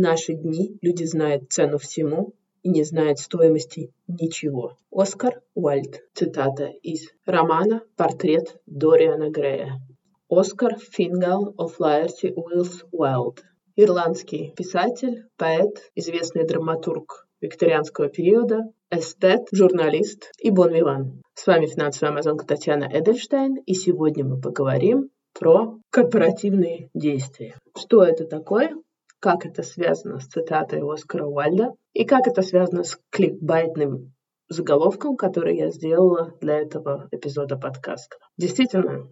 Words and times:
наши 0.00 0.34
дни 0.34 0.78
люди 0.82 1.04
знают 1.04 1.52
цену 1.52 1.78
всему 1.78 2.34
и 2.62 2.68
не 2.70 2.84
знают 2.84 3.18
стоимости 3.18 3.92
ничего. 4.08 4.76
Оскар 4.90 5.42
Уальд. 5.54 6.02
Цитата 6.14 6.66
из 6.82 7.08
романа 7.24 7.82
«Портрет 7.96 8.60
Дориана 8.66 9.30
Грея». 9.30 9.80
Оскар 10.28 10.78
Фингал 10.78 11.54
of 11.58 11.74
Лаерти 11.78 12.32
Уиллс 12.34 12.84
Уайлд. 12.92 13.42
Ирландский 13.76 14.52
писатель, 14.56 15.24
поэт, 15.36 15.90
известный 15.94 16.46
драматург 16.46 17.26
викторианского 17.40 18.08
периода, 18.08 18.72
эстет, 18.90 19.48
журналист 19.52 20.30
и 20.38 20.50
бон-виван. 20.50 21.22
С 21.34 21.46
вами 21.46 21.66
финансовая 21.66 22.12
амазонка 22.12 22.46
Татьяна 22.46 22.84
Эдельштейн, 22.92 23.56
и 23.56 23.74
сегодня 23.74 24.24
мы 24.24 24.40
поговорим 24.40 25.10
про 25.38 25.78
корпоративные 25.90 26.90
действия. 26.92 27.56
Что 27.76 28.02
это 28.02 28.24
такое? 28.24 28.74
Как 29.20 29.44
это 29.44 29.62
связано 29.62 30.18
с 30.18 30.26
цитатой 30.26 30.80
Оскара 30.80 31.26
Уальда? 31.26 31.74
И 31.92 32.04
как 32.04 32.26
это 32.26 32.40
связано 32.40 32.84
с 32.84 32.98
кликбайтным 33.10 34.14
заголовком, 34.48 35.16
который 35.16 35.58
я 35.58 35.70
сделала 35.70 36.32
для 36.40 36.58
этого 36.58 37.06
эпизода 37.10 37.56
подкаста. 37.56 38.16
Действительно, 38.38 39.08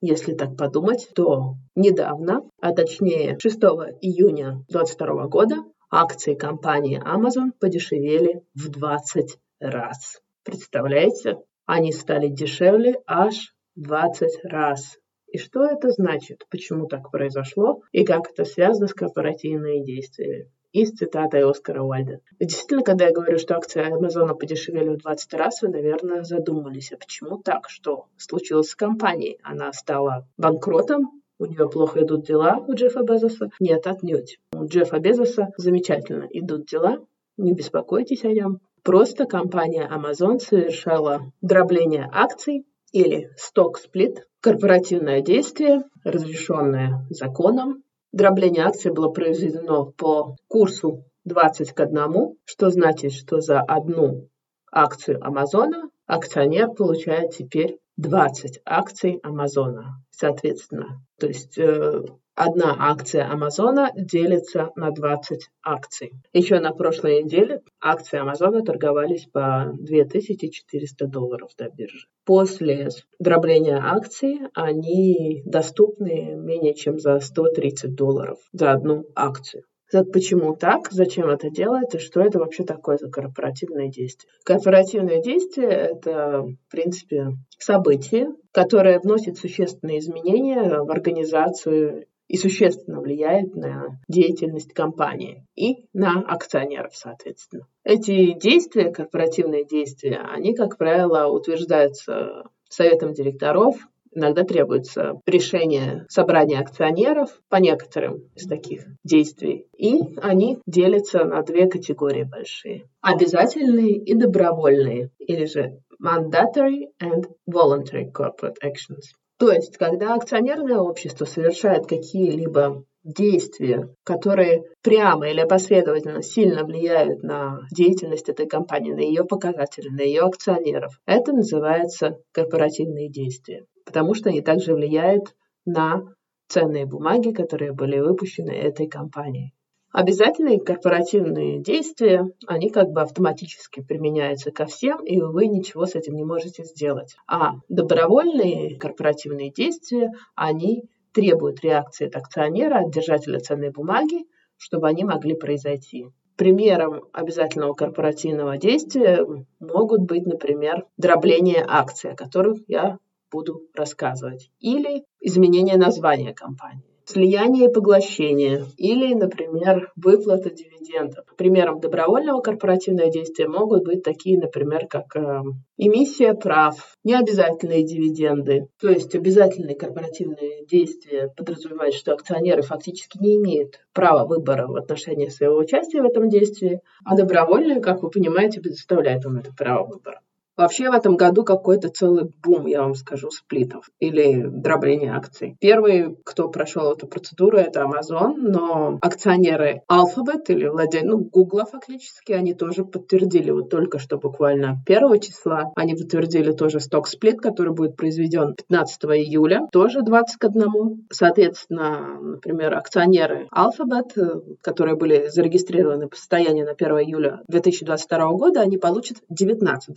если 0.00 0.32
так 0.32 0.56
подумать, 0.56 1.10
то 1.14 1.56
недавно, 1.74 2.42
а 2.60 2.72
точнее 2.72 3.38
6 3.38 3.58
июня 4.00 4.64
2022 4.70 5.26
года, 5.26 5.56
акции 5.90 6.34
компании 6.34 6.98
Amazon 6.98 7.50
подешевели 7.60 8.42
в 8.54 8.70
20 8.70 9.38
раз. 9.60 10.22
Представляете? 10.42 11.36
Они 11.66 11.92
стали 11.92 12.28
дешевле 12.28 12.96
аж 13.06 13.54
20 13.76 14.44
раз. 14.44 14.96
И 15.32 15.38
что 15.38 15.64
это 15.64 15.90
значит? 15.90 16.46
Почему 16.50 16.86
так 16.86 17.10
произошло? 17.10 17.82
И 17.92 18.04
как 18.04 18.30
это 18.30 18.44
связано 18.44 18.88
с 18.88 18.94
корпоративными 18.94 19.84
действиями? 19.84 20.50
И 20.72 20.84
с 20.84 20.92
цитатой 20.92 21.48
Оскара 21.48 21.82
Уальда. 21.82 22.20
Действительно, 22.38 22.82
когда 22.82 23.06
я 23.06 23.12
говорю, 23.12 23.38
что 23.38 23.56
акции 23.56 23.80
Амазона 23.80 24.34
подешевели 24.34 24.90
в 24.90 24.98
20 24.98 25.34
раз, 25.34 25.62
вы, 25.62 25.68
наверное, 25.68 26.22
задумались, 26.22 26.92
а 26.92 26.96
почему 26.96 27.38
так? 27.38 27.68
Что 27.68 28.06
случилось 28.16 28.68
с 28.70 28.76
компанией? 28.76 29.38
Она 29.42 29.72
стала 29.72 30.28
банкротом, 30.36 31.22
у 31.40 31.46
нее 31.46 31.70
плохо 31.70 32.02
идут 32.02 32.26
дела 32.26 32.62
у 32.68 32.74
Джеффа 32.74 33.02
Безоса? 33.02 33.50
Нет, 33.60 33.86
отнюдь. 33.86 34.38
У 34.52 34.66
Джеффа 34.66 34.98
Безоса 34.98 35.48
замечательно 35.56 36.26
идут 36.30 36.66
дела, 36.66 36.98
не 37.36 37.54
беспокойтесь 37.54 38.24
о 38.24 38.32
нем. 38.32 38.60
Просто 38.82 39.24
компания 39.24 39.88
Amazon 39.90 40.38
совершала 40.38 41.32
дробление 41.40 42.08
акций 42.12 42.66
или 42.92 43.30
сток-сплит, 43.36 44.26
корпоративное 44.40 45.20
действие, 45.20 45.84
разрешенное 46.04 47.06
законом, 47.10 47.82
Дробление 48.12 48.64
акций 48.64 48.90
было 48.90 49.08
произведено 49.10 49.86
по 49.86 50.36
курсу 50.48 51.04
20 51.24 51.72
к 51.72 51.80
1, 51.80 52.36
что 52.44 52.70
значит, 52.70 53.12
что 53.12 53.40
за 53.40 53.60
одну 53.60 54.28
акцию 54.72 55.24
Амазона 55.24 55.90
акционер 56.06 56.72
получает 56.72 57.30
теперь 57.30 57.78
20 57.98 58.62
акций 58.64 59.20
Амазона, 59.22 60.02
соответственно. 60.10 61.04
То 61.20 61.28
есть 61.28 61.56
э, 61.56 62.02
одна 62.40 62.74
акция 62.78 63.30
Амазона 63.30 63.90
делится 63.94 64.70
на 64.74 64.90
20 64.90 65.48
акций. 65.62 66.12
Еще 66.32 66.58
на 66.58 66.72
прошлой 66.72 67.22
неделе 67.22 67.60
акции 67.80 68.18
Амазона 68.18 68.62
торговались 68.62 69.26
по 69.26 69.70
2400 69.78 71.06
долларов 71.06 71.50
до 71.58 71.68
биржи. 71.68 72.06
После 72.24 72.88
дробления 73.18 73.76
акций 73.76 74.40
они 74.54 75.42
доступны 75.44 76.34
менее 76.34 76.74
чем 76.74 76.98
за 76.98 77.20
130 77.20 77.94
долларов 77.94 78.38
за 78.52 78.72
одну 78.72 79.04
акцию. 79.14 79.64
Почему 80.12 80.54
так? 80.54 80.90
Зачем 80.92 81.28
это 81.28 81.50
делается? 81.50 81.98
Что 81.98 82.20
это 82.20 82.38
вообще 82.38 82.64
такое 82.64 82.96
за 82.96 83.10
корпоративное 83.10 83.88
действие? 83.88 84.32
Корпоративное 84.44 85.20
действие– 85.20 85.68
это, 85.70 86.42
в 86.42 86.70
принципе, 86.70 87.32
событие, 87.58 88.28
которое 88.52 89.00
вносит 89.00 89.36
существенные 89.36 89.98
изменения 89.98 90.62
в 90.62 90.90
организацию 90.90 92.06
и 92.30 92.36
существенно 92.36 93.00
влияет 93.00 93.56
на 93.56 93.98
деятельность 94.06 94.72
компании 94.72 95.44
и 95.56 95.86
на 95.92 96.20
акционеров, 96.20 96.94
соответственно. 96.94 97.66
Эти 97.82 98.38
действия, 98.38 98.92
корпоративные 98.92 99.66
действия, 99.66 100.20
они, 100.32 100.54
как 100.54 100.78
правило, 100.78 101.26
утверждаются 101.26 102.44
советом 102.68 103.12
директоров, 103.12 103.76
Иногда 104.12 104.42
требуется 104.42 105.20
решение 105.24 106.04
собрания 106.08 106.58
акционеров 106.58 107.30
по 107.48 107.56
некоторым 107.56 108.24
из 108.34 108.44
таких 108.48 108.86
действий. 109.04 109.68
И 109.76 110.00
они 110.20 110.58
делятся 110.66 111.22
на 111.22 111.42
две 111.42 111.68
категории 111.68 112.24
большие. 112.24 112.88
Обязательные 113.02 113.92
и 113.92 114.14
добровольные, 114.14 115.10
или 115.20 115.44
же 115.44 115.78
mandatory 116.02 116.88
and 117.00 117.26
voluntary 117.48 118.10
corporate 118.10 118.56
actions. 118.64 119.14
То 119.40 119.50
есть, 119.50 119.78
когда 119.78 120.14
акционерное 120.14 120.78
общество 120.80 121.24
совершает 121.24 121.86
какие-либо 121.86 122.84
действия, 123.02 123.88
которые 124.04 124.64
прямо 124.82 125.30
или 125.30 125.40
опосредованно 125.40 126.20
сильно 126.20 126.62
влияют 126.62 127.22
на 127.22 127.60
деятельность 127.74 128.28
этой 128.28 128.46
компании, 128.46 128.92
на 128.92 129.00
ее 129.00 129.24
показатели, 129.24 129.88
на 129.88 130.02
ее 130.02 130.24
акционеров, 130.24 131.00
это 131.06 131.32
называется 131.32 132.18
корпоративные 132.32 133.08
действия, 133.08 133.64
потому 133.86 134.12
что 134.12 134.28
они 134.28 134.42
также 134.42 134.74
влияют 134.74 135.34
на 135.64 136.02
ценные 136.48 136.84
бумаги, 136.84 137.32
которые 137.32 137.72
были 137.72 137.98
выпущены 137.98 138.50
этой 138.50 138.88
компанией. 138.88 139.54
Обязательные 139.92 140.60
корпоративные 140.60 141.60
действия, 141.60 142.24
они 142.46 142.70
как 142.70 142.90
бы 142.90 143.00
автоматически 143.00 143.82
применяются 143.82 144.52
ко 144.52 144.66
всем, 144.66 145.04
и 145.04 145.20
вы 145.20 145.48
ничего 145.48 145.84
с 145.84 145.96
этим 145.96 146.14
не 146.14 146.24
можете 146.24 146.62
сделать. 146.62 147.16
А 147.26 147.54
добровольные 147.68 148.78
корпоративные 148.78 149.50
действия, 149.50 150.12
они 150.36 150.84
требуют 151.12 151.60
реакции 151.64 152.06
от 152.06 152.14
акционера, 152.14 152.84
от 152.84 152.92
держателя 152.92 153.40
ценной 153.40 153.70
бумаги, 153.70 154.26
чтобы 154.56 154.86
они 154.86 155.02
могли 155.02 155.34
произойти. 155.34 156.06
Примером 156.36 157.08
обязательного 157.12 157.74
корпоративного 157.74 158.58
действия 158.58 159.26
могут 159.58 160.02
быть, 160.02 160.24
например, 160.24 160.86
дробление 160.98 161.64
акций, 161.66 162.12
о 162.12 162.16
которых 162.16 162.60
я 162.68 162.98
буду 163.32 163.62
рассказывать, 163.74 164.50
или 164.60 165.04
изменение 165.20 165.76
названия 165.76 166.32
компании 166.32 166.89
слияние 167.10 167.68
и 167.68 167.72
поглощение 167.72 168.64
или, 168.76 169.14
например, 169.14 169.92
выплата 169.96 170.50
дивидендов. 170.50 171.24
Примером 171.36 171.80
добровольного 171.80 172.40
корпоративного 172.40 173.10
действия 173.10 173.48
могут 173.48 173.84
быть 173.84 174.02
такие, 174.02 174.38
например, 174.38 174.86
как 174.88 175.16
э, 175.16 175.42
эмиссия 175.76 176.34
прав, 176.34 176.96
необязательные 177.04 177.84
дивиденды. 177.84 178.68
То 178.80 178.88
есть 178.88 179.14
обязательные 179.14 179.76
корпоративные 179.76 180.64
действия 180.66 181.32
подразумевают, 181.36 181.94
что 181.94 182.12
акционеры 182.12 182.62
фактически 182.62 183.18
не 183.18 183.36
имеют 183.36 183.80
права 183.92 184.26
выбора 184.26 184.66
в 184.66 184.76
отношении 184.76 185.28
своего 185.28 185.56
участия 185.58 186.02
в 186.02 186.06
этом 186.06 186.28
действии, 186.28 186.80
а 187.04 187.16
добровольные, 187.16 187.80
как 187.80 188.02
вы 188.02 188.10
понимаете, 188.10 188.60
предоставляют 188.60 189.24
им 189.24 189.38
это 189.38 189.52
право 189.56 189.86
выбора. 189.86 190.20
Вообще 190.56 190.90
в 190.90 190.94
этом 190.94 191.16
году 191.16 191.44
какой-то 191.44 191.88
целый 191.88 192.30
бум, 192.42 192.66
я 192.66 192.82
вам 192.82 192.94
скажу, 192.94 193.30
сплитов 193.30 193.88
или 193.98 194.42
дробления 194.46 195.14
акций. 195.14 195.56
Первый, 195.60 196.16
кто 196.24 196.48
прошел 196.48 196.92
эту 196.92 197.06
процедуру, 197.06 197.56
это 197.58 197.80
Amazon, 197.80 198.34
но 198.36 198.98
акционеры 199.00 199.82
Alphabet 199.90 200.44
или 200.48 200.66
владельцы, 200.66 201.06
ну, 201.06 201.18
Google 201.18 201.64
фактически, 201.70 202.32
они 202.32 202.54
тоже 202.54 202.84
подтвердили 202.84 203.50
вот 203.50 203.70
только 203.70 203.98
что 203.98 204.18
буквально 204.18 204.82
1 204.86 205.20
числа, 205.20 205.72
они 205.76 205.94
подтвердили 205.94 206.52
тоже 206.52 206.80
сток-сплит, 206.80 207.40
который 207.40 207.72
будет 207.72 207.96
произведен 207.96 208.54
15 208.54 209.04
июля, 209.04 209.66
тоже 209.72 210.02
20 210.02 210.36
к 210.36 210.44
1. 210.44 211.06
Соответственно, 211.10 212.18
например, 212.20 212.74
акционеры 212.74 213.48
Alphabet, 213.54 214.12
э, 214.16 214.40
которые 214.60 214.96
были 214.96 215.28
зарегистрированы 215.28 216.08
по 216.08 216.16
состоянию 216.16 216.66
на 216.66 216.72
1 216.72 216.98
июля 216.98 217.40
2022 217.48 218.32
года, 218.32 218.60
они 218.60 218.76
получат 218.76 219.18
19 219.28 219.96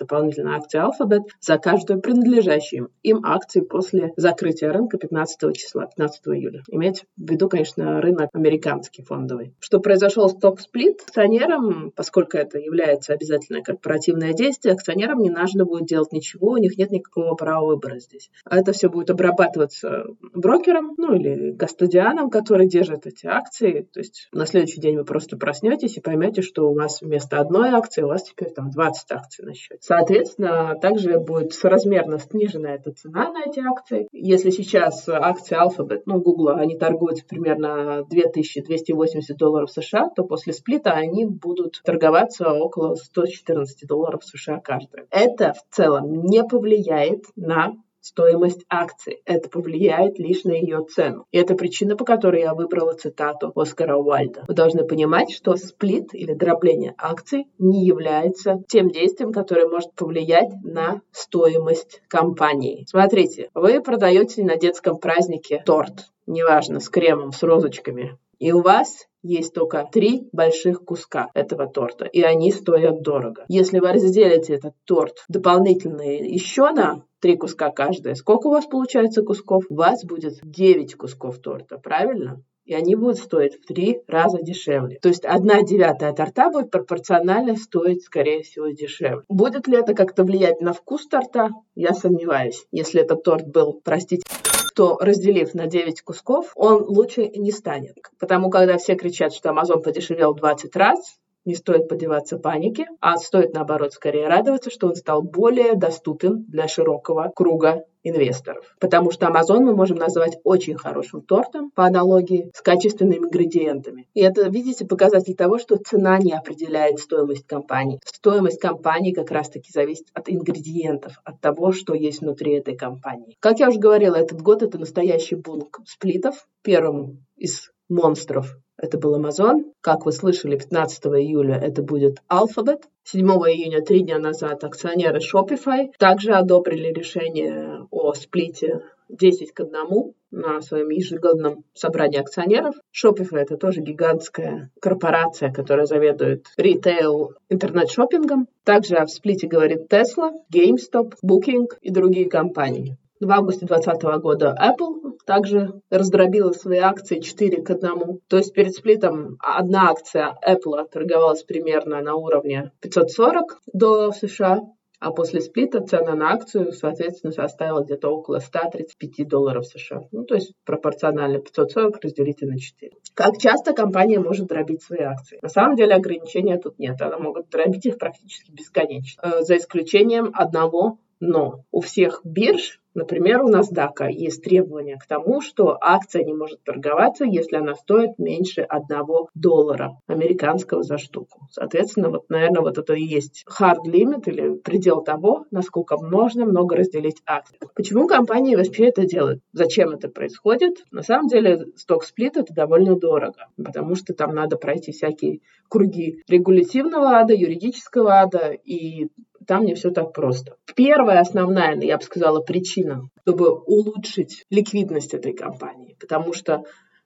акции 0.56 0.82
Alphabet 0.82 1.24
за 1.40 1.58
каждую 1.58 2.02
принадлежащую 2.02 2.92
им 3.04 3.26
акцию 3.26 3.66
после 3.66 4.14
закрытия 4.18 4.72
рынка 4.72 4.98
15 4.98 5.56
числа, 5.56 5.88
15 5.88 6.22
июля. 6.28 6.64
Имейте 6.70 7.06
в 7.18 7.30
виду, 7.30 7.50
конечно, 7.50 8.02
рынок 8.02 8.30
американский 8.34 9.04
фондовый. 9.04 9.54
Что 9.60 9.80
произошел 9.80 10.30
сток-сплит, 10.30 11.02
акционерам, 11.02 11.92
поскольку 11.96 12.38
это 12.38 12.58
является 12.58 13.14
обязательное 13.14 13.62
корпоративное 13.62 14.34
действие, 14.34 14.74
акционерам 14.74 15.20
не 15.20 15.30
нужно 15.30 15.66
будет 15.66 15.86
делать 15.86 16.12
ничего, 16.12 16.52
у 16.52 16.58
них 16.58 16.78
нет 16.78 16.92
никакого 16.92 17.36
права 17.36 17.66
выбора 17.66 18.00
здесь. 18.00 18.30
А 18.46 18.58
это 18.58 18.72
все 18.72 18.90
будет 18.90 19.10
обрабатываться 19.10 20.06
брокером, 20.34 20.94
ну 20.98 21.14
или 21.14 21.54
кастодианом, 21.54 22.30
который 22.30 22.68
держит 22.68 23.06
эти 23.06 23.26
акции. 23.26 23.88
То 23.92 24.00
есть 24.00 24.28
на 24.32 24.46
следующий 24.46 24.82
день 24.82 24.98
вы 24.98 25.06
просто 25.06 25.38
проснетесь 25.38 25.98
и 25.98 26.02
поймете, 26.02 26.42
что 26.42 26.70
у 26.70 26.76
вас 26.76 27.02
вместо 27.02 27.40
одной 27.40 27.70
акции 27.70 28.02
у 28.02 28.08
вас 28.08 28.24
теперь 28.24 28.50
там 28.50 28.70
20 28.70 29.12
акций 29.12 29.46
на 29.46 29.54
счете. 29.54 29.80
Соответственно, 29.82 30.33
Соответственно, 30.34 30.76
также 30.82 31.20
будет 31.20 31.54
соразмерно 31.54 32.20
снижена 32.20 32.76
эта 32.76 32.92
цена 32.92 33.32
на 33.32 33.44
эти 33.44 33.60
акции. 33.60 34.08
Если 34.12 34.50
сейчас 34.50 35.08
акции 35.08 35.56
Alphabet, 35.56 36.04
ну, 36.06 36.20
Google, 36.22 36.50
они 36.50 36.78
торгуются 36.78 37.26
примерно 37.26 38.04
2280 38.10 39.38
долларов 39.38 39.72
США, 39.72 40.10
то 40.10 40.24
после 40.24 40.54
сплита 40.54 40.92
они 40.92 41.26
будут 41.26 41.82
торговаться 41.84 42.52
около 42.52 42.96
114 42.96 43.88
долларов 43.88 44.24
США 44.24 44.60
каждая. 44.60 45.06
Это 45.12 45.54
в 45.54 45.76
целом 45.76 46.24
не 46.24 46.44
повлияет 46.44 47.26
на 47.36 47.74
стоимость 48.04 48.66
акции. 48.70 49.22
Это 49.26 49.50
повлияет 49.50 50.20
лишь 50.20 50.44
на 50.44 50.52
ее 50.52 50.86
цену. 50.86 51.26
И 51.32 51.38
это 51.38 51.56
причина, 51.56 51.96
по 51.96 52.06
которой 52.06 52.42
я 52.42 52.54
выбрала 52.54 52.94
цитату 52.94 53.52
Оскара 53.56 53.96
Уальда. 53.96 54.44
Вы 54.48 54.54
должны 54.54 54.86
понимать, 54.86 55.32
что 55.32 55.56
сплит 55.56 56.14
или 56.14 56.34
дробление 56.34 56.94
акций 56.98 57.48
не 57.58 57.86
является 57.86 58.62
тем 58.68 58.90
действием, 58.90 59.32
которое 59.32 59.68
может 59.68 59.94
повлиять 59.96 60.52
на 60.64 61.02
стоимость 61.12 62.02
компании. 62.10 62.86
Смотрите, 62.88 63.50
вы 63.54 63.82
продаете 63.82 64.44
на 64.44 64.58
детском 64.58 64.98
празднике 64.98 65.64
торт, 65.66 66.12
неважно, 66.28 66.80
с 66.80 66.90
кремом, 66.90 67.32
с 67.32 67.42
розочками, 67.42 68.18
и 68.40 68.52
у 68.52 68.62
вас 68.62 69.08
есть 69.24 69.54
только 69.54 69.88
три 69.92 70.28
больших 70.32 70.84
куска 70.84 71.30
этого 71.34 71.68
торта, 71.68 72.06
и 72.06 72.22
они 72.22 72.52
стоят 72.52 73.02
дорого. 73.02 73.46
Если 73.48 73.80
вы 73.80 73.94
разделите 73.94 74.56
этот 74.56 74.74
торт 74.86 75.24
дополнительно 75.30 76.02
еще 76.02 76.72
на 76.72 77.06
три 77.20 77.38
куска 77.38 77.72
каждое, 77.72 78.16
сколько 78.16 78.48
у 78.48 78.52
вас 78.52 78.66
получается 78.66 79.24
кусков? 79.24 79.64
У 79.70 79.76
вас 79.76 80.04
будет 80.04 80.40
9 80.44 80.96
кусков 80.96 81.40
торта, 81.40 81.78
правильно? 81.78 82.44
и 82.66 82.74
они 82.74 82.96
будут 82.96 83.18
стоить 83.18 83.56
в 83.56 83.66
три 83.66 84.02
раза 84.08 84.42
дешевле. 84.42 84.98
То 85.02 85.10
есть 85.10 85.26
одна 85.26 85.64
девятая 85.64 86.14
торта 86.14 86.50
будет 86.50 86.72
пропорционально 86.72 87.56
стоить, 87.56 88.04
скорее 88.04 88.44
всего, 88.44 88.68
дешевле. 88.70 89.24
Будет 89.28 89.68
ли 89.68 89.78
это 89.78 89.94
как-то 89.94 90.24
влиять 90.24 90.62
на 90.62 90.72
вкус 90.72 91.08
торта? 91.08 91.50
Я 91.76 91.94
сомневаюсь. 91.94 92.66
Если 92.72 93.02
этот 93.02 93.24
торт 93.24 93.48
был, 93.48 93.82
простите, 93.84 94.24
то 94.74 94.98
разделив 95.00 95.54
на 95.54 95.68
9 95.68 96.02
кусков, 96.02 96.52
он 96.56 96.84
лучше 96.84 97.28
не 97.30 97.52
станет. 97.52 97.98
Потому 98.20 98.50
когда 98.50 98.78
все 98.78 98.96
кричат, 98.96 99.34
что 99.34 99.50
Amazon 99.50 99.82
подешевел 99.82 100.34
20 100.34 100.76
раз, 100.76 101.18
не 101.46 101.56
стоит 101.56 101.88
поддеваться 101.88 102.38
панике, 102.38 102.88
а 103.00 103.18
стоит, 103.18 103.54
наоборот, 103.54 103.94
скорее 103.94 104.28
радоваться, 104.28 104.70
что 104.70 104.88
он 104.88 104.96
стал 104.96 105.22
более 105.22 105.76
доступен 105.76 106.46
для 106.48 106.68
широкого 106.68 107.32
круга 107.36 107.84
инвесторов. 108.04 108.76
Потому 108.80 109.12
что 109.12 109.28
Amazon 109.28 109.60
мы 109.60 109.76
можем 109.76 109.98
назвать 109.98 110.38
очень 110.44 110.76
хорошим 110.76 111.22
тортом 111.22 111.72
по 111.72 111.86
аналогии 111.86 112.52
с 112.54 112.62
качественными 112.62 113.18
ингредиентами. 113.18 114.08
И 114.14 114.22
это, 114.22 114.48
видите, 114.50 114.86
показатель 114.86 115.36
того, 115.36 115.58
что 115.58 115.78
цена 115.78 116.18
не 116.20 116.34
определяет 116.34 117.00
стоимость 117.00 117.48
компании. 117.48 118.00
Стоимость 118.06 118.60
компании 118.60 119.14
как 119.14 119.32
раз-таки 119.32 119.72
зависит 119.72 120.08
от 120.14 120.30
ингредиентов, 120.30 121.14
от 121.24 121.40
того, 121.40 121.72
что 121.72 121.94
есть 121.94 122.22
внутри 122.22 122.54
этой 122.54 122.76
компании. 122.76 123.38
Как 123.40 123.60
я 123.60 123.70
уже 123.70 123.80
говорила, 123.80 124.16
этот 124.16 124.42
год 124.42 124.64
это 124.64 124.78
настоящий 124.78 125.36
бум 125.36 125.70
сплитов. 125.86 126.46
Первым 126.62 127.26
из 127.36 127.72
монстров 127.90 128.58
это 128.78 128.98
был 128.98 129.20
Amazon. 129.20 129.72
Как 129.82 130.06
вы 130.06 130.12
слышали, 130.12 130.58
15 130.58 131.06
июля 131.06 131.56
это 131.56 131.82
будет 131.82 132.22
Alphabet. 132.30 132.84
7 133.04 133.28
июня, 133.28 133.82
три 133.82 134.02
дня 134.02 134.18
назад, 134.18 134.64
акционеры 134.64 135.20
Shopify 135.20 135.92
также 135.98 136.34
одобрили 136.34 136.92
решение 136.94 137.88
о 137.92 138.14
сплите 138.14 138.82
10 139.10 139.52
к 139.52 139.60
1 139.62 140.14
на 140.32 140.62
своем 140.62 140.90
ежегодном 140.90 141.64
собрании 141.74 142.20
акционеров. 142.20 142.76
Shopify 142.92 143.38
это 143.38 143.58
тоже 143.58 143.82
гигантская 143.82 144.72
корпорация, 144.80 145.52
которая 145.52 145.86
заведует 145.86 146.48
ритейл 146.58 147.34
интернет-шоппингом. 147.50 148.48
Также 148.64 148.96
в 148.96 149.10
сплите 149.10 149.48
говорит 149.48 149.92
Tesla, 149.92 150.32
GameStop, 150.52 151.14
Booking 151.24 151.68
и 151.82 151.92
другие 151.92 152.30
компании. 152.30 152.98
В 153.24 153.32
августе 153.32 153.66
2020 153.66 154.22
года 154.22 154.54
Apple 154.62 155.18
также 155.26 155.82
раздробила 155.90 156.52
свои 156.52 156.80
акции 156.80 157.20
4 157.20 157.62
к 157.62 157.70
1. 157.70 158.20
То 158.28 158.38
есть 158.38 158.54
перед 158.54 158.74
сплитом 158.74 159.38
одна 159.40 159.90
акция 159.90 160.38
Apple 160.46 160.86
торговалась 160.92 161.44
примерно 161.44 162.02
на 162.02 162.16
уровне 162.16 162.72
540 162.82 163.62
долларов 163.72 164.18
США, 164.18 164.60
а 165.00 165.12
после 165.12 165.40
сплита 165.40 165.80
цена 165.82 166.16
на 166.16 166.34
акцию, 166.34 166.74
соответственно, 166.74 167.32
составила 167.32 167.82
где-то 167.82 168.10
около 168.10 168.40
135 168.40 169.26
долларов 169.28 169.66
США. 169.68 170.02
Ну, 170.12 170.26
то 170.26 170.36
есть 170.36 170.54
пропорционально 170.66 171.40
540 171.40 172.04
разделите 172.04 172.46
на 172.46 172.60
4. 172.60 172.92
Как 173.14 173.38
часто 173.38 173.74
компания 173.74 174.20
может 174.20 174.48
дробить 174.48 174.84
свои 174.84 175.02
акции? 175.02 175.40
На 175.42 175.50
самом 175.50 175.78
деле 175.78 175.96
ограничения 175.96 176.58
тут 176.58 176.78
нет. 176.78 177.02
Она 177.02 177.18
может 177.20 177.50
дробить 177.50 177.86
их 177.86 177.98
практически 177.98 178.52
бесконечно. 178.52 179.22
Э, 179.24 179.42
за 179.44 179.56
исключением 179.56 180.32
одного 180.34 180.98
но. 181.26 181.64
У 181.72 181.80
всех 181.80 182.20
бирж 182.26 182.82
Например, 182.94 183.44
у 183.44 183.50
NASDAQ 183.50 184.10
есть 184.12 184.44
требование 184.44 184.98
к 184.98 185.08
тому, 185.08 185.42
что 185.42 185.78
акция 185.82 186.24
не 186.24 186.34
может 186.34 186.64
торговаться, 186.64 187.26
если 187.26 187.58
она 187.58 187.76
стоит 187.76 188.20
меньше 188.20 188.62
одного 188.62 189.30
доллара 189.34 189.98
американского 190.08 190.84
за 190.84 190.98
штуку. 190.98 191.48
Соответственно, 191.52 192.10
вот, 192.10 192.30
наверное, 192.30 192.62
вот 192.62 192.78
это 192.78 192.94
и 192.94 193.04
есть 193.04 193.46
hard 193.50 193.86
limit 193.88 194.24
или 194.26 194.56
предел 194.56 195.02
того, 195.04 195.46
насколько 195.52 195.98
можно 195.98 196.46
много 196.46 196.76
разделить 196.76 197.22
акций. 197.26 197.58
Почему 197.76 198.08
компании 198.08 198.56
вообще 198.56 198.86
это 198.86 199.06
делают? 199.06 199.42
Зачем 199.54 199.90
это 199.90 200.10
происходит? 200.10 200.84
На 200.92 201.02
самом 201.02 201.28
деле, 201.28 201.66
сток-сплит 201.76 202.38
это 202.38 202.54
довольно 202.54 202.96
дорого, 202.96 203.48
потому 203.58 203.96
что 203.96 204.14
там 204.14 204.36
надо 204.36 204.58
пройти 204.58 204.92
всякие 204.92 205.40
круги 205.68 206.22
регулятивного 206.28 207.18
ада, 207.18 207.34
юридического 207.34 208.14
ада, 208.22 208.52
и 208.52 209.08
там 209.48 209.66
не 209.66 209.76
все 209.76 209.92
так 209.92 210.14
просто. 210.14 210.56
Первая 210.76 211.20
основная, 211.20 211.76
я 211.82 211.98
бы 211.98 212.04
сказала, 212.04 212.42
причина, 212.42 212.83
чтобы 213.22 213.52
улучшить 213.52 214.46
ликвидность 214.50 215.14
этой 215.14 215.34
компании, 215.34 215.96
потому 216.00 216.34
что 216.34 216.64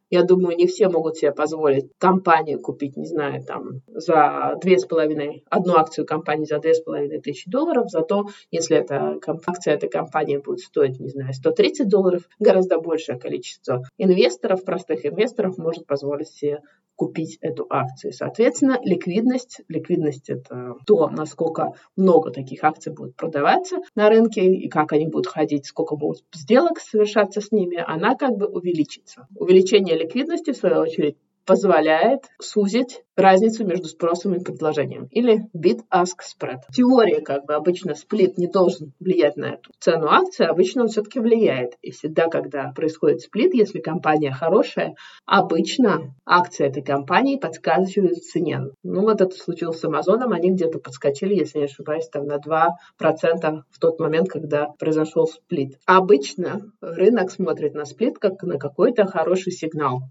я 0.10 0.24
думаю, 0.24 0.56
не 0.56 0.68
все 0.68 0.88
могут 0.88 1.18
себе 1.18 1.32
позволить 1.32 1.92
компанию 1.98 2.62
купить, 2.62 2.96
не 2.96 3.06
знаю, 3.06 3.44
там, 3.44 3.82
за 3.88 4.58
две 4.62 4.78
с 4.78 4.86
половиной, 4.86 5.44
одну 5.50 5.76
акцию 5.76 6.06
компании 6.06 6.46
за 6.46 6.60
две 6.60 6.74
с 6.74 6.82
половиной 6.82 7.20
тысячи 7.20 7.50
долларов, 7.50 7.90
зато 7.90 8.28
если 8.50 8.78
эта 8.78 9.20
акция 9.46 9.74
этой 9.74 9.90
компании 9.90 10.38
будет 10.38 10.60
стоить, 10.60 11.00
не 11.00 11.10
знаю, 11.10 11.34
130 11.34 11.90
долларов, 11.90 12.24
гораздо 12.40 12.80
большее 12.80 13.20
количество 13.20 13.84
инвесторов, 13.98 14.64
простых 14.64 15.06
инвесторов 15.06 15.58
может 15.58 15.86
позволить 15.86 16.30
себе 16.30 16.62
купить 16.98 17.38
эту 17.42 17.66
акцию. 17.70 18.12
Соответственно, 18.12 18.80
ликвидность, 18.84 19.62
ликвидность 19.70 20.30
это 20.30 20.74
то, 20.86 21.10
насколько 21.10 21.74
много 21.96 22.32
таких 22.32 22.64
акций 22.64 22.92
будет 22.92 23.16
продаваться 23.16 23.78
на 23.96 24.10
рынке 24.10 24.44
и 24.46 24.68
как 24.68 24.92
они 24.92 25.08
будут 25.08 25.28
ходить, 25.28 25.68
сколько 25.68 25.96
будут 25.96 26.24
сделок 26.34 26.80
совершаться 26.80 27.40
с 27.40 27.52
ними, 27.52 27.82
она 27.86 28.16
как 28.16 28.36
бы 28.36 28.48
увеличится. 28.48 29.28
Увеличение 29.36 29.96
ликвидности, 29.96 30.52
в 30.52 30.58
свою 30.58 30.82
очередь, 30.82 31.18
позволяет 31.48 32.26
сузить 32.40 33.02
разницу 33.16 33.66
между 33.66 33.88
спросом 33.88 34.36
и 34.36 34.44
предложением, 34.44 35.08
или 35.10 35.48
bid-ask 35.56 36.20
spread. 36.22 36.60
Теория, 36.72 37.22
как 37.22 37.46
бы 37.46 37.56
обычно 37.56 37.96
сплит 37.96 38.38
не 38.38 38.48
должен 38.48 38.94
влиять 39.00 39.38
на 39.38 39.54
эту 39.54 39.72
цену 39.80 40.08
акции, 40.08 40.46
обычно 40.46 40.84
он 40.84 40.90
все-таки 40.90 41.20
влияет. 41.20 41.74
И 41.82 41.92
всегда, 41.92 42.28
когда 42.28 42.72
происходит 42.76 43.22
сплит, 43.22 43.56
если 43.56 43.80
компания 43.80 44.32
хорошая, 44.32 44.96
обычно 45.26 46.14
акции 46.26 46.68
этой 46.68 46.84
компании 46.84 47.38
подскакивают 47.38 48.18
в 48.18 48.32
цене. 48.32 48.62
Ну 48.84 49.02
вот 49.02 49.22
это 49.22 49.36
случилось 49.36 49.80
с 49.80 49.86
Амазоном, 49.86 50.34
они 50.34 50.52
где-то 50.52 50.78
подскочили, 50.78 51.34
если 51.34 51.60
не 51.60 51.66
ошибаюсь, 51.66 52.10
там 52.10 52.26
на 52.26 52.36
2% 52.36 53.62
в 53.72 53.80
тот 53.80 54.00
момент, 54.00 54.30
когда 54.30 54.68
произошел 54.68 55.26
сплит. 55.26 55.80
Обычно 55.86 56.72
рынок 56.82 57.32
смотрит 57.32 57.74
на 57.74 57.86
сплит 57.86 58.20
как 58.20 58.44
на 58.44 58.60
какой-то 58.60 59.06
хороший 59.06 59.54
сигнал 59.54 60.02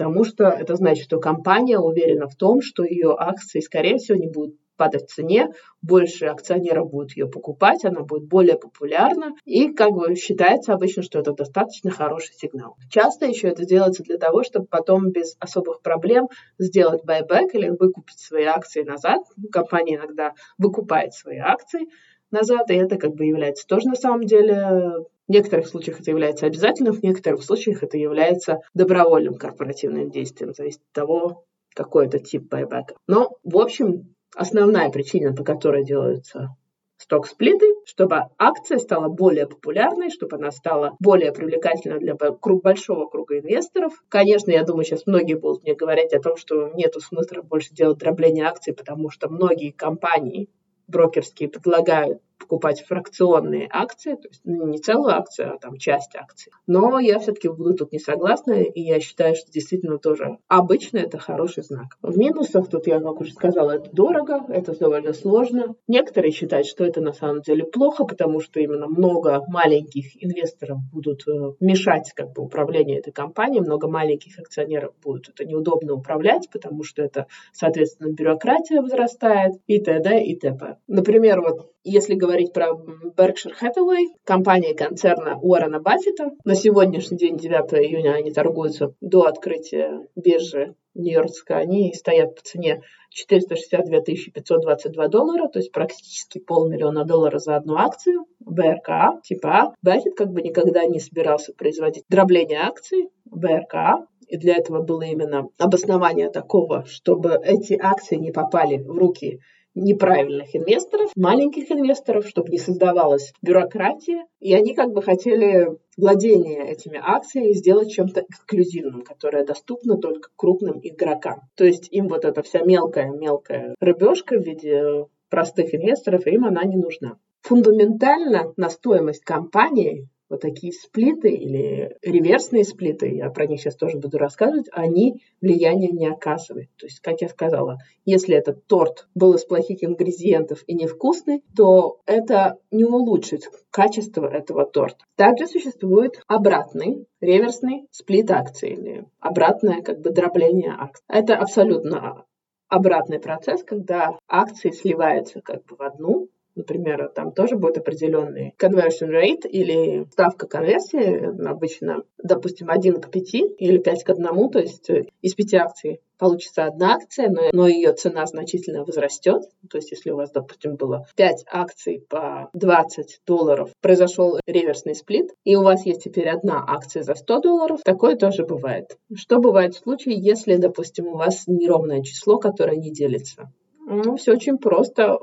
потому 0.00 0.24
что 0.24 0.44
это 0.44 0.76
значит, 0.76 1.04
что 1.04 1.20
компания 1.20 1.78
уверена 1.78 2.26
в 2.26 2.34
том, 2.34 2.62
что 2.62 2.84
ее 2.84 3.14
акции, 3.18 3.60
скорее 3.60 3.98
всего, 3.98 4.16
не 4.16 4.28
будут 4.28 4.56
падать 4.78 5.02
в 5.02 5.14
цене, 5.14 5.50
больше 5.82 6.24
акционеров 6.24 6.88
будут 6.88 7.14
ее 7.14 7.28
покупать, 7.28 7.84
она 7.84 8.00
будет 8.00 8.24
более 8.26 8.56
популярна, 8.56 9.34
и 9.44 9.74
как 9.74 9.90
бы 9.90 10.14
считается 10.14 10.72
обычно, 10.72 11.02
что 11.02 11.18
это 11.18 11.32
достаточно 11.34 11.90
хороший 11.90 12.32
сигнал. 12.32 12.78
Часто 12.88 13.26
еще 13.26 13.48
это 13.48 13.66
делается 13.66 14.02
для 14.02 14.16
того, 14.16 14.42
чтобы 14.42 14.64
потом 14.64 15.10
без 15.10 15.36
особых 15.38 15.82
проблем 15.82 16.28
сделать 16.58 17.04
байбек 17.04 17.54
или 17.54 17.68
выкупить 17.68 18.20
свои 18.20 18.44
акции 18.44 18.82
назад. 18.82 19.20
Компания 19.52 19.96
иногда 19.96 20.32
выкупает 20.56 21.12
свои 21.12 21.36
акции 21.36 21.88
назад, 22.32 22.70
и 22.70 22.74
это 22.74 22.96
как 22.96 23.14
бы 23.14 23.24
является 23.24 23.66
тоже 23.66 23.88
на 23.88 23.94
самом 23.94 24.24
деле 24.24 25.04
в 25.28 25.32
некоторых 25.32 25.68
случаях 25.68 26.00
это 26.00 26.10
является 26.10 26.46
обязательным, 26.46 26.94
в 26.94 27.02
некоторых 27.02 27.42
случаях 27.42 27.82
это 27.82 27.96
является 27.96 28.60
добровольным 28.74 29.34
корпоративным 29.34 30.10
действием, 30.10 30.52
зависит 30.54 30.80
от 30.80 30.92
того, 30.92 31.44
какой 31.74 32.06
это 32.06 32.18
тип 32.18 32.48
байбека. 32.50 32.94
Но, 33.06 33.36
в 33.44 33.58
общем, 33.58 34.14
основная 34.34 34.90
причина, 34.90 35.32
по 35.34 35.44
которой 35.44 35.84
делаются 35.84 36.48
сток-сплиты, 36.96 37.66
чтобы 37.86 38.24
акция 38.38 38.78
стала 38.78 39.08
более 39.08 39.46
популярной, 39.46 40.10
чтобы 40.10 40.36
она 40.36 40.50
стала 40.50 40.96
более 41.00 41.32
привлекательной 41.32 41.98
для 41.98 42.14
большого 42.14 43.06
круга 43.06 43.38
инвесторов. 43.38 43.94
Конечно, 44.08 44.50
я 44.50 44.64
думаю, 44.64 44.84
сейчас 44.84 45.06
многие 45.06 45.34
будут 45.34 45.62
мне 45.62 45.74
говорить 45.74 46.12
о 46.12 46.20
том, 46.20 46.36
что 46.36 46.68
нет 46.74 46.94
смысла 47.00 47.42
больше 47.42 47.72
делать 47.72 47.98
дробление 47.98 48.44
акций, 48.44 48.74
потому 48.74 49.08
что 49.08 49.30
многие 49.30 49.70
компании 49.70 50.48
брокерские 50.90 51.48
предлагают 51.48 52.20
покупать 52.50 52.84
фракционные 52.84 53.68
акции, 53.70 54.14
то 54.14 54.28
есть 54.28 54.40
ну, 54.44 54.66
не 54.66 54.78
целую 54.78 55.14
акцию, 55.14 55.54
а 55.54 55.58
там 55.58 55.76
часть 55.76 56.16
акций. 56.16 56.50
Но 56.66 56.98
я 56.98 57.20
все-таки 57.20 57.48
буду 57.48 57.74
тут 57.74 57.92
не 57.92 58.00
согласна, 58.00 58.54
и 58.54 58.80
я 58.80 58.98
считаю, 58.98 59.36
что 59.36 59.52
действительно 59.52 59.98
тоже 59.98 60.38
обычно 60.48 60.98
это 60.98 61.16
хороший 61.16 61.62
знак. 61.62 61.96
В 62.02 62.18
минусах 62.18 62.68
тут 62.68 62.88
я, 62.88 62.98
как 62.98 63.20
уже 63.20 63.32
сказала, 63.32 63.76
это 63.76 63.90
дорого, 63.92 64.44
это 64.48 64.76
довольно 64.76 65.12
сложно. 65.12 65.76
Некоторые 65.86 66.32
считают, 66.32 66.66
что 66.66 66.84
это 66.84 67.00
на 67.00 67.12
самом 67.12 67.42
деле 67.42 67.64
плохо, 67.64 68.04
потому 68.04 68.40
что 68.40 68.58
именно 68.58 68.88
много 68.88 69.44
маленьких 69.46 70.20
инвесторов 70.20 70.78
будут 70.92 71.28
э, 71.28 71.52
мешать 71.60 72.12
как 72.16 72.32
бы 72.32 72.42
управлению 72.42 72.98
этой 72.98 73.12
компанией, 73.12 73.60
много 73.60 73.86
маленьких 73.86 74.40
акционеров 74.40 74.92
будут 75.04 75.28
это 75.28 75.44
неудобно 75.44 75.94
управлять, 75.94 76.48
потому 76.50 76.82
что 76.82 77.00
это, 77.02 77.28
соответственно, 77.52 78.12
бюрократия 78.12 78.80
возрастает 78.80 79.52
и 79.68 79.78
т.д. 79.80 80.24
и 80.24 80.36
т.п. 80.36 80.78
Например, 80.88 81.40
вот 81.40 81.70
если 81.82 82.14
говорить 82.14 82.52
про 82.52 82.70
Berkshire 83.16 83.54
Hathaway, 83.60 84.06
компания 84.24 84.74
концерна 84.74 85.38
Уоррена 85.40 85.80
Баффета, 85.80 86.30
на 86.44 86.54
сегодняшний 86.54 87.16
день, 87.16 87.36
9 87.36 87.72
июня, 87.74 88.14
они 88.14 88.30
торгуются 88.32 88.94
до 89.00 89.22
открытия 89.22 90.06
биржи 90.14 90.74
Нью-Йоркской, 90.94 91.56
они 91.56 91.94
стоят 91.94 92.34
по 92.34 92.42
цене 92.42 92.82
462 93.10 94.00
522 94.00 95.08
доллара, 95.08 95.48
то 95.48 95.58
есть 95.58 95.72
практически 95.72 96.38
полмиллиона 96.38 97.04
долларов 97.04 97.42
за 97.42 97.56
одну 97.56 97.76
акцию. 97.76 98.26
БРК, 98.40 99.22
типа 99.22 99.48
А. 99.48 99.74
Баффет 99.82 100.14
как 100.16 100.32
бы 100.32 100.42
никогда 100.42 100.84
не 100.84 101.00
собирался 101.00 101.52
производить 101.52 102.04
дробление 102.08 102.60
акций. 102.60 103.08
БРК, 103.24 104.06
и 104.28 104.36
для 104.36 104.56
этого 104.56 104.82
было 104.82 105.02
именно 105.02 105.48
обоснование 105.58 106.30
такого, 106.30 106.84
чтобы 106.86 107.38
эти 107.42 107.74
акции 107.74 108.16
не 108.16 108.30
попали 108.30 108.78
в 108.78 108.96
руки 108.96 109.40
неправильных 109.74 110.54
инвесторов, 110.54 111.10
маленьких 111.16 111.70
инвесторов, 111.70 112.26
чтобы 112.26 112.50
не 112.50 112.58
создавалась 112.58 113.32
бюрократия. 113.42 114.26
И 114.40 114.54
они 114.54 114.74
как 114.74 114.92
бы 114.92 115.02
хотели 115.02 115.78
владение 115.96 116.70
этими 116.70 117.00
акциями 117.02 117.52
сделать 117.52 117.90
чем-то 117.90 118.24
эксклюзивным, 118.28 119.02
которое 119.02 119.44
доступно 119.44 119.96
только 119.96 120.30
крупным 120.36 120.80
игрокам. 120.82 121.42
То 121.56 121.64
есть 121.64 121.88
им 121.90 122.08
вот 122.08 122.24
эта 122.24 122.42
вся 122.42 122.62
мелкая-мелкая 122.62 123.74
рыбешка 123.80 124.38
в 124.38 124.44
виде 124.44 125.06
простых 125.28 125.74
инвесторов, 125.74 126.26
им 126.26 126.44
она 126.44 126.64
не 126.64 126.76
нужна. 126.76 127.18
Фундаментально 127.42 128.52
на 128.56 128.68
стоимость 128.68 129.24
компании 129.24 130.08
вот 130.30 130.40
такие 130.40 130.72
сплиты 130.72 131.30
или 131.30 131.96
реверсные 132.02 132.64
сплиты, 132.64 133.14
я 133.14 133.28
про 133.30 133.46
них 133.46 133.60
сейчас 133.60 133.76
тоже 133.76 133.98
буду 133.98 134.16
рассказывать, 134.16 134.68
они 134.72 135.22
влияния 135.40 135.88
не 135.88 136.06
оказывают. 136.06 136.70
То 136.78 136.86
есть, 136.86 137.00
как 137.00 137.20
я 137.20 137.28
сказала, 137.28 137.78
если 138.04 138.36
этот 138.36 138.64
торт 138.66 139.08
был 139.14 139.34
из 139.34 139.44
плохих 139.44 139.82
ингредиентов 139.82 140.62
и 140.66 140.74
невкусный, 140.74 141.42
то 141.56 141.98
это 142.06 142.58
не 142.70 142.84
улучшит 142.84 143.42
качество 143.70 144.26
этого 144.26 144.64
торта. 144.64 145.04
Также 145.16 145.48
существует 145.48 146.22
обратный 146.28 147.06
реверсный 147.20 147.88
сплит 147.90 148.30
акций 148.30 148.70
или 148.70 149.04
обратное 149.18 149.82
как 149.82 150.00
бы 150.00 150.10
дробление 150.10 150.74
акций. 150.78 151.04
Это 151.08 151.36
абсолютно 151.36 152.24
обратный 152.68 153.18
процесс, 153.18 153.64
когда 153.64 154.16
акции 154.28 154.70
сливаются 154.70 155.40
как 155.40 155.64
бы 155.64 155.76
в 155.76 155.82
одну, 155.82 156.28
например, 156.60 157.10
там 157.14 157.32
тоже 157.32 157.56
будет 157.56 157.78
определенный 157.78 158.54
conversion 158.58 159.10
rate 159.10 159.48
или 159.48 160.06
ставка 160.12 160.46
конверсии, 160.46 161.46
обычно, 161.46 162.04
допустим, 162.22 162.70
1 162.70 163.00
к 163.00 163.10
5 163.10 163.34
или 163.58 163.78
5 163.78 164.04
к 164.04 164.10
1, 164.10 164.50
то 164.50 164.58
есть 164.58 164.90
э, 164.90 165.06
из 165.22 165.34
5 165.34 165.54
акций 165.54 166.00
получится 166.18 166.64
одна 166.64 166.94
акция, 166.94 167.30
но, 167.30 167.48
но 167.52 167.66
ее 167.66 167.94
цена 167.94 168.26
значительно 168.26 168.84
возрастет. 168.84 169.42
То 169.70 169.78
есть, 169.78 169.90
если 169.90 170.10
у 170.10 170.16
вас, 170.16 170.30
допустим, 170.30 170.76
было 170.76 171.06
5 171.16 171.46
акций 171.50 172.04
по 172.08 172.50
20 172.52 173.22
долларов, 173.26 173.70
произошел 173.80 174.38
реверсный 174.46 174.94
сплит, 174.94 175.30
и 175.44 175.56
у 175.56 175.62
вас 175.62 175.86
есть 175.86 176.04
теперь 176.04 176.28
одна 176.28 176.62
акция 176.66 177.02
за 177.02 177.14
100 177.14 177.40
долларов, 177.40 177.80
такое 177.82 178.16
тоже 178.16 178.44
бывает. 178.44 178.98
Что 179.14 179.38
бывает 179.38 179.74
в 179.74 179.78
случае, 179.78 180.16
если, 180.20 180.56
допустим, 180.56 181.06
у 181.06 181.16
вас 181.16 181.44
неровное 181.46 182.02
число, 182.02 182.38
которое 182.38 182.76
не 182.76 182.92
делится? 182.92 183.50
Ну, 183.92 184.16
все 184.16 184.32
очень 184.32 184.58
просто 184.58 185.16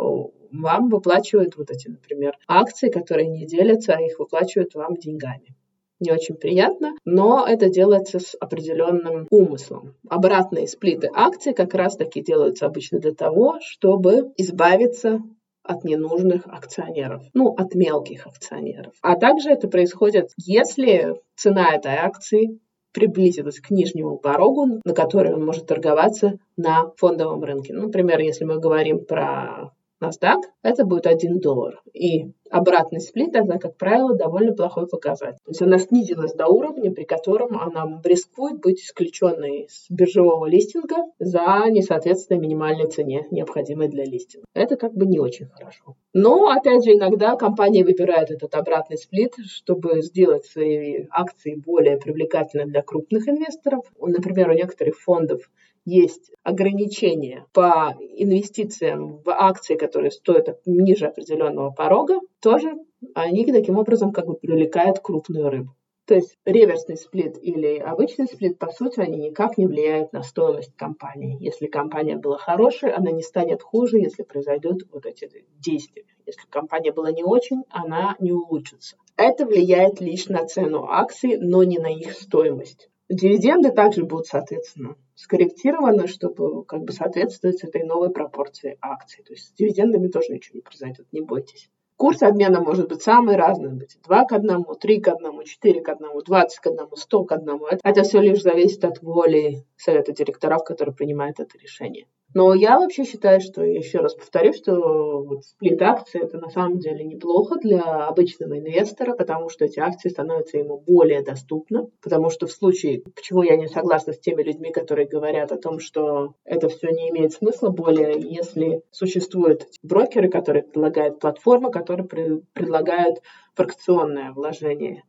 вам 0.51 0.89
выплачивают 0.89 1.57
вот 1.57 1.71
эти, 1.71 1.87
например, 1.87 2.37
акции, 2.47 2.89
которые 2.89 3.27
не 3.27 3.45
делятся, 3.45 3.93
а 3.93 4.01
их 4.01 4.19
выплачивают 4.19 4.75
вам 4.75 4.95
деньгами. 4.95 5.55
Не 5.99 6.11
очень 6.11 6.35
приятно, 6.35 6.93
но 7.05 7.45
это 7.47 7.69
делается 7.69 8.19
с 8.19 8.35
определенным 8.39 9.27
умыслом. 9.31 9.95
Обратные 10.07 10.67
сплиты 10.67 11.09
акций 11.11 11.53
как 11.53 11.73
раз-таки 11.73 12.21
делаются 12.21 12.67
обычно 12.67 12.99
для 12.99 13.13
того, 13.13 13.57
чтобы 13.61 14.31
избавиться 14.37 15.21
от 15.63 15.83
ненужных 15.83 16.43
акционеров, 16.45 17.23
ну, 17.33 17.53
от 17.53 17.73
мелких 17.75 18.27
акционеров. 18.27 18.93
А 19.01 19.15
также 19.15 19.49
это 19.49 19.67
происходит, 19.67 20.31
если 20.37 21.15
цена 21.35 21.73
этой 21.73 21.95
акции 21.95 22.59
приблизилась 22.93 23.59
к 23.59 23.69
нижнему 23.69 24.17
порогу, 24.17 24.81
на 24.83 24.93
который 24.93 25.33
он 25.33 25.45
может 25.45 25.67
торговаться 25.67 26.39
на 26.55 26.91
фондовом 26.95 27.43
рынке. 27.43 27.73
Например, 27.73 28.19
если 28.19 28.45
мы 28.45 28.59
говорим 28.59 29.05
про 29.05 29.71
NASDAQ, 30.01 30.41
это 30.61 30.85
будет 30.85 31.07
1 31.07 31.39
доллар. 31.39 31.81
И 31.93 32.31
обратный 32.49 32.99
сплит 32.99 33.31
тогда, 33.33 33.57
как 33.57 33.77
правило, 33.77 34.15
довольно 34.15 34.53
плохой 34.53 34.87
показатель. 34.87 35.39
То 35.43 35.51
есть 35.51 35.61
она 35.61 35.77
снизилась 35.77 36.33
до 36.33 36.47
уровня, 36.47 36.91
при 36.91 37.03
котором 37.03 37.57
она 37.57 37.99
рискует 38.03 38.59
быть 38.61 38.81
исключенной 38.81 39.67
с 39.69 39.89
биржевого 39.89 40.45
листинга 40.45 40.97
за 41.19 41.65
несоответствие 41.69 42.39
минимальной 42.39 42.87
цене, 42.87 43.27
необходимой 43.31 43.87
для 43.87 44.05
листинга. 44.05 44.45
Это 44.53 44.75
как 44.75 44.93
бы 44.93 45.05
не 45.05 45.19
очень 45.19 45.47
хорошо. 45.47 45.95
Но, 46.13 46.49
опять 46.49 46.83
же, 46.83 46.93
иногда 46.93 47.35
компания 47.35 47.83
выбирает 47.83 48.31
этот 48.31 48.55
обратный 48.55 48.97
сплит, 48.97 49.33
чтобы 49.45 50.01
сделать 50.01 50.45
свои 50.45 51.05
акции 51.11 51.55
более 51.55 51.97
привлекательными 51.97 52.69
для 52.69 52.81
крупных 52.81 53.27
инвесторов. 53.27 53.83
Например, 53.99 54.49
у 54.49 54.53
некоторых 54.53 54.99
фондов 54.99 55.49
есть 55.87 56.33
ограничения 56.43 57.45
по 57.53 57.95
инвестициям 57.99 59.19
в 59.23 59.29
акции, 59.29 59.75
которые 59.75 60.11
стоят 60.11 60.59
ниже 60.65 61.05
определенного 61.05 61.71
порога, 61.71 62.19
тоже 62.41 62.73
они 63.15 63.45
таким 63.45 63.77
образом 63.77 64.11
как 64.11 64.25
бы 64.27 64.35
привлекают 64.35 64.99
крупную 64.99 65.49
рыбу. 65.49 65.75
То 66.05 66.15
есть 66.15 66.35
реверсный 66.43 66.97
сплит 66.97 67.37
или 67.41 67.77
обычный 67.77 68.27
сплит, 68.27 68.59
по 68.59 68.69
сути, 68.69 68.99
они 68.99 69.29
никак 69.29 69.57
не 69.57 69.65
влияют 69.65 70.11
на 70.11 70.23
стоимость 70.23 70.75
компании. 70.75 71.37
Если 71.39 71.67
компания 71.67 72.17
была 72.17 72.37
хорошей, 72.37 72.91
она 72.91 73.11
не 73.11 73.21
станет 73.21 73.61
хуже, 73.61 73.97
если 73.97 74.23
произойдут 74.23 74.83
вот 74.91 75.05
эти 75.05 75.29
действия. 75.59 76.03
Если 76.25 76.47
компания 76.49 76.91
была 76.91 77.11
не 77.11 77.23
очень, 77.23 77.63
она 77.69 78.15
не 78.19 78.33
улучшится. 78.33 78.97
Это 79.15 79.45
влияет 79.45 80.01
лишь 80.01 80.27
на 80.27 80.45
цену 80.45 80.85
акций, 80.89 81.37
но 81.37 81.63
не 81.63 81.77
на 81.77 81.87
их 81.87 82.11
стоимость. 82.11 82.89
Дивиденды 83.09 83.71
также 83.71 84.03
будут, 84.03 84.27
соответственно, 84.27 84.95
скорректированы, 85.15 86.07
чтобы 86.07 86.65
как 86.65 86.83
бы 86.83 86.91
соответствовать 86.91 87.63
этой 87.63 87.83
новой 87.83 88.09
пропорции 88.09 88.77
акций. 88.81 89.23
То 89.23 89.33
есть 89.33 89.47
с 89.47 89.51
дивидендами 89.53 90.07
тоже 90.07 90.33
ничего 90.33 90.57
не 90.57 90.61
произойдет, 90.61 91.07
не 91.13 91.21
бойтесь. 91.21 91.69
Курс 91.95 92.21
обмена 92.21 92.61
может 92.61 92.89
быть 92.89 93.01
самый 93.01 93.37
разный, 93.37 93.73
быть 93.73 93.97
2 94.03 94.25
к 94.25 94.31
1, 94.33 94.65
3 94.79 95.01
к 95.01 95.07
1, 95.07 95.43
4 95.43 95.81
к 95.81 95.89
1, 95.89 96.07
20 96.25 96.59
к 96.59 96.67
1, 96.67 96.87
100 96.95 97.23
к 97.23 97.31
1. 97.31 97.59
Это 97.81 98.03
все 98.03 98.19
лишь 98.19 98.43
зависит 98.43 98.83
от 98.83 99.01
воли 99.01 99.65
совета 99.77 100.11
директоров, 100.11 100.63
который 100.63 100.93
принимает 100.93 101.39
это 101.39 101.57
решение. 101.57 102.07
Но 102.33 102.53
я 102.53 102.77
вообще 102.77 103.03
считаю, 103.03 103.39
что, 103.39 103.63
еще 103.63 103.99
раз 103.99 104.13
повторю, 104.13 104.53
что 104.53 105.23
вот 105.23 105.45
сплит 105.45 105.81
акций 105.81 106.21
это 106.21 106.37
на 106.37 106.49
самом 106.49 106.79
деле 106.79 107.03
неплохо 107.05 107.57
для 107.59 108.07
обычного 108.07 108.59
инвестора, 108.59 109.15
потому 109.15 109.49
что 109.49 109.65
эти 109.65 109.79
акции 109.79 110.09
становятся 110.09 110.57
ему 110.57 110.77
более 110.77 111.23
доступны, 111.23 111.87
потому 112.01 112.29
что 112.29 112.45
в 112.45 112.51
случае, 112.51 113.01
почему 113.15 113.43
я 113.43 113.55
не 113.55 113.67
согласна 113.67 114.13
с 114.13 114.19
теми 114.19 114.43
людьми, 114.43 114.71
которые 114.71 115.07
говорят 115.07 115.51
о 115.51 115.57
том, 115.57 115.79
что 115.79 116.33
это 116.43 116.69
все 116.69 116.89
не 116.89 117.09
имеет 117.09 117.33
смысла 117.33 117.69
более, 117.69 118.19
если 118.19 118.81
существуют 118.91 119.67
брокеры, 119.81 120.29
которые 120.29 120.63
предлагают 120.63 121.19
платформы, 121.19 121.71
которые 121.71 122.07
предлагают 122.07 123.19
фракционное 123.55 124.31
вложение 124.33 125.03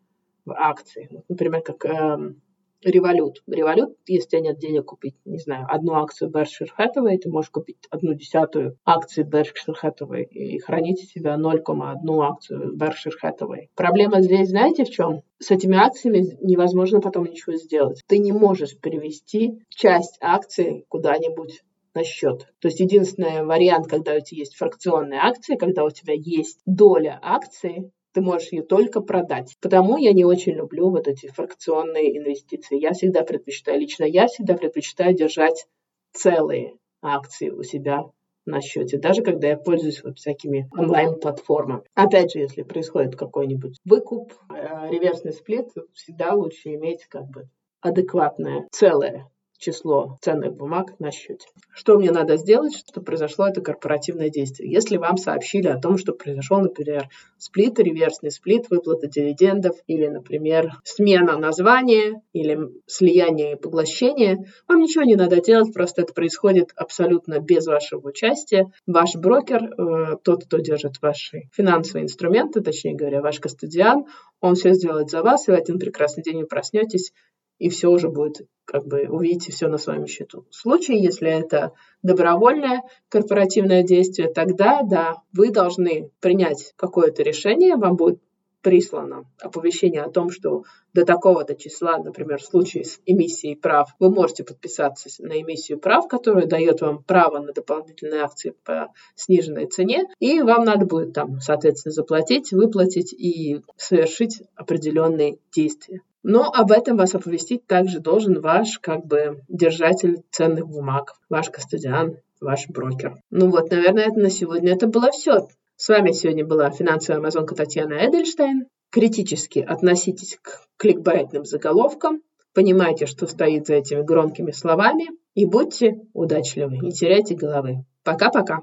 в 0.45 0.53
акции. 0.53 1.23
Например, 1.29 1.63
как 1.63 1.85
эм, 1.85 2.41
Револют. 2.83 3.43
Револют, 3.49 3.97
если 4.07 4.27
у 4.27 4.31
тебя 4.31 4.41
нет 4.41 4.59
денег 4.59 4.85
купить, 4.85 5.17
не 5.25 5.39
знаю, 5.39 5.67
одну 5.69 5.95
акцию 5.95 6.31
Berkshire 6.31 6.69
Hathaway, 6.79 7.19
ты 7.19 7.29
можешь 7.29 7.51
купить 7.51 7.79
одну 7.91 8.15
десятую 8.15 8.79
акции 8.85 9.29
Berkshire 9.29 9.75
Hathaway 9.83 10.25
и 10.25 10.59
хранить 10.61 11.03
у 11.03 11.07
себя 11.07 11.37
0,1 11.37 12.21
акцию 12.23 12.77
Berkshire 12.77 13.15
Hathaway. 13.23 13.67
Проблема 13.75 14.23
здесь, 14.23 14.51
знаете, 14.51 14.85
в 14.85 14.91
чем? 14.91 15.23
С 15.41 15.51
этими 15.51 15.77
акциями 15.77 16.37
невозможно 16.41 17.01
потом 17.01 17.25
ничего 17.25 17.57
сделать. 17.57 18.03
Ты 18.07 18.19
не 18.19 18.33
можешь 18.33 18.79
перевести 18.79 19.61
часть 19.71 20.17
акций 20.21 20.85
куда-нибудь 20.89 21.63
на 21.95 22.05
счет. 22.05 22.47
То 22.61 22.69
есть 22.69 22.79
единственный 22.79 23.45
вариант, 23.45 23.89
когда 23.89 24.15
у 24.15 24.21
тебя 24.21 24.39
есть 24.39 24.57
фракционные 24.57 25.21
акции, 25.21 25.57
когда 25.57 25.85
у 25.85 25.91
тебя 25.91 26.15
есть 26.15 26.61
доля 26.65 27.19
акций, 27.23 27.91
ты 28.19 28.25
можешь 28.25 28.51
ее 28.51 28.63
только 28.63 29.01
продать. 29.01 29.57
Потому 29.61 29.97
я 29.97 30.13
не 30.13 30.25
очень 30.25 30.55
люблю 30.55 30.91
вот 30.91 31.07
эти 31.07 31.29
фракционные 31.29 32.19
инвестиции. 32.19 32.77
Я 32.77 32.93
всегда 32.93 33.23
предпочитаю, 33.23 33.79
лично 33.79 34.03
я 34.03 34.27
всегда 34.27 34.55
предпочитаю 34.55 35.15
держать 35.15 35.67
целые 36.13 36.75
акции 37.01 37.51
у 37.51 37.63
себя 37.63 38.03
на 38.45 38.61
счете, 38.61 38.99
даже 38.99 39.23
когда 39.23 39.49
я 39.49 39.57
пользуюсь 39.57 40.03
вот 40.03 40.19
всякими 40.19 40.69
онлайн-платформами. 40.77 41.85
Опять 41.95 42.33
же, 42.33 42.41
если 42.41 42.63
происходит 42.63 43.15
какой-нибудь 43.15 43.77
выкуп, 43.85 44.33
э, 44.51 44.91
реверсный 44.91 45.33
сплит, 45.33 45.69
всегда 45.93 46.33
лучше 46.33 46.75
иметь 46.75 47.05
как 47.05 47.29
бы 47.29 47.49
адекватное 47.83 48.67
целое 48.73 49.31
число 49.59 50.19
ценных 50.23 50.55
бумаг 50.55 50.99
на 50.99 51.11
счете. 51.11 51.47
Что 51.75 51.99
мне 51.99 52.11
надо 52.11 52.37
сделать, 52.37 52.77
чтобы 52.77 53.05
произошло 53.05 53.49
это 53.49 53.61
корпоративное 53.61 54.31
действие? 54.31 54.71
Если 54.71 54.97
вам 54.97 55.17
сообщили 55.17 55.67
о 55.67 55.79
том, 55.79 55.99
что 55.99 56.13
произошел, 56.13 56.61
например, 56.61 57.09
сплит, 57.37 57.79
реверсный 57.79 58.31
сплит, 58.31 58.71
выплата 58.71 59.07
дивидендов, 59.09 59.77
или, 59.87 60.07
например, 60.07 60.73
смена 60.85 61.37
названия, 61.37 62.23
или 62.33 62.59
слияние 62.87 63.53
и 63.53 63.57
поглощение, 63.57 64.47
вам 64.69 64.81
ничего 64.81 65.05
не 65.05 65.17
надо 65.17 65.41
делать, 65.41 65.75
просто 65.75 66.03
это 66.03 66.15
происходит 66.15 66.71
абсолютно 66.77 67.41
без 67.41 67.67
вашего 67.67 68.09
участия. 68.09 68.71
Ваш 68.87 69.17
брокер, 69.17 69.63
э, 69.65 70.17
тот, 70.23 70.45
кто 70.45 70.59
держит 70.59 71.03
ваши 71.03 71.49
финансовые 71.53 72.05
инструменты, 72.05 72.61
точнее 72.61 72.95
говоря, 72.95 73.21
ваш 73.21 73.41
кастодиан, 73.41 74.07
он 74.41 74.55
все 74.55 74.73
сделает 74.73 75.11
за 75.11 75.23
вас, 75.23 75.49
и 75.49 75.51
в 75.51 75.55
один 75.55 75.79
прекрасный 75.79 76.23
день 76.23 76.41
вы 76.41 76.47
проснетесь 76.47 77.13
и 77.59 77.69
все 77.69 77.89
уже 77.89 78.09
будет, 78.09 78.47
как 78.65 78.87
бы, 78.87 79.07
увидите 79.09 79.53
все 79.53 79.69
на 79.69 79.79
своем 79.79 80.07
счету. 80.07 80.47
В 80.51 80.55
случае, 80.55 81.03
если 81.03 81.29
это 81.31 81.73
добровольное 82.03 82.83
корпоративное 83.09 83.83
действие, 83.83 84.33
тогда, 84.33 84.83
да, 84.83 85.17
вы 85.33 85.51
должны 85.51 86.11
принять 86.21 86.73
какое-то 86.77 87.23
решение, 87.23 87.77
вам 87.77 87.97
будет 87.97 88.21
прислано 88.63 89.25
оповещение 89.41 90.03
о 90.03 90.11
том, 90.11 90.31
что 90.31 90.65
до 90.93 91.05
такого-то 91.05 91.55
числа, 91.55 91.99
например, 91.99 92.39
в 92.39 92.45
случае 92.45 92.85
с 92.85 93.01
эмиссией 93.07 93.57
прав, 93.57 93.91
вы 93.99 94.11
можете 94.11 94.45
подписаться 94.45 95.09
на 95.23 95.41
эмиссию 95.41 95.79
прав, 95.79 96.09
которая 96.09 96.47
дает 96.47 96.81
вам 96.81 97.03
право 97.03 97.39
на 97.39 97.53
дополнительные 97.53 98.23
акции 98.23 98.55
по 98.65 98.93
сниженной 99.15 99.67
цене, 99.67 100.05
и 100.19 100.41
вам 100.43 100.65
надо 100.65 100.87
будет 100.87 101.13
там, 101.13 101.41
соответственно, 101.41 101.93
заплатить, 101.93 102.53
выплатить 102.53 103.13
и 103.13 103.63
совершить 103.77 104.43
определенные 104.57 105.39
действия. 105.55 106.03
Но 106.23 106.51
об 106.53 106.73
этом 106.73 106.97
вас 106.97 107.15
оповестить 107.15 107.67
также 107.67 108.01
должен 108.01 108.41
ваш 108.41 108.79
как 108.81 109.07
бы 109.07 109.43
держатель 109.49 110.23
ценных 110.31 110.67
бумаг, 110.67 111.15
ваш 111.31 111.49
кастодиан, 111.49 112.19
ваш 112.41 112.69
брокер. 112.69 113.17
Ну 113.31 113.51
вот, 113.51 113.71
наверное, 113.71 114.09
это 114.09 114.19
на 114.19 114.31
сегодня 114.31 114.73
это 114.73 114.89
было 114.89 115.11
все. 115.11 115.49
С 115.81 115.91
вами 115.91 116.11
сегодня 116.11 116.45
была 116.45 116.71
финансовая 116.71 117.21
амазонка 117.21 117.55
Татьяна 117.55 118.05
Эдельштейн. 118.05 118.67
Критически 118.91 119.61
относитесь 119.61 120.37
к 120.43 120.67
кликбайтным 120.77 121.45
заголовкам, 121.45 122.21
понимайте, 122.53 123.07
что 123.07 123.29
стоит 123.29 123.69
за 123.69 123.75
этими 123.75 124.03
громкими 124.03 124.51
словами, 124.51 125.07
и 125.35 125.47
будьте 125.47 126.01
удачливы, 126.15 126.79
не 126.79 126.91
теряйте 126.91 127.37
головы. 127.37 127.85
Пока-пока! 128.03 128.63